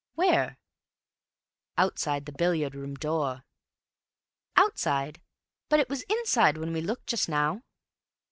"Where? 0.15 0.57
"Outside 1.77 2.25
the 2.25 2.31
billiard 2.31 2.73
room 2.73 2.95
door." 2.95 3.43
"_Out_side? 4.57 5.17
But 5.69 5.79
it 5.79 5.89
was 5.89 6.01
inside 6.09 6.57
when 6.57 6.73
we 6.73 6.81
looked 6.81 7.05
just 7.05 7.29
now." 7.29 7.61